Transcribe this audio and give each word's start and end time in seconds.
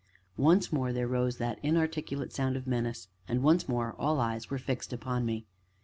Once 0.39 0.73
more 0.73 0.91
there 0.91 1.07
rose 1.07 1.37
that 1.37 1.59
inarticulate 1.61 2.33
sound 2.33 2.55
of 2.55 2.65
menace, 2.65 3.07
and 3.27 3.43
once 3.43 3.69
more 3.69 3.93
all 3.99 4.19
eyes 4.19 4.49
were 4.49 4.57
fixed 4.57 4.91
upon 4.91 5.27
me. 5.27 5.45